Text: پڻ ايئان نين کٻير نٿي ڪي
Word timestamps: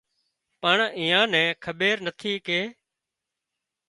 پڻ 0.61 0.77
ايئان 0.99 1.25
نين 1.33 1.49
کٻير 1.63 1.97
نٿي 2.05 2.33
ڪي 2.47 2.61